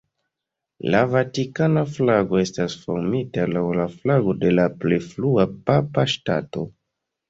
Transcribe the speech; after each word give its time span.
La 0.95 1.01
vatikana 1.11 1.83
flago 1.99 2.41
estas 2.45 2.79
formita 2.87 3.47
laŭ 3.55 3.65
la 3.83 3.89
flago 4.01 4.39
de 4.43 4.55
la 4.59 4.69
pli 4.83 5.03
frua 5.13 5.51
Papa 5.73 6.13
Ŝtato. 6.19 6.71